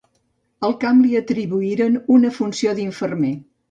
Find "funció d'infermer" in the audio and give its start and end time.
2.43-3.37